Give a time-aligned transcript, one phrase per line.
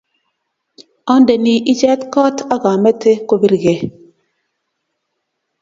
[1.13, 3.81] andeni ichet kot akamete kobirgei